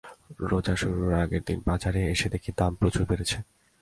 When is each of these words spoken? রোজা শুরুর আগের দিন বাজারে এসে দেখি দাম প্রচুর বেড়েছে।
রোজা 0.49 0.75
শুরুর 0.75 1.11
আগের 1.23 1.43
দিন 1.47 1.59
বাজারে 1.67 2.01
এসে 2.13 2.27
দেখি 2.29 2.51
দাম 2.57 2.71
প্রচুর 2.75 3.03
বেড়েছে। 3.09 3.37